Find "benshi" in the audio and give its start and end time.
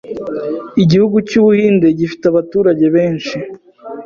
2.95-3.35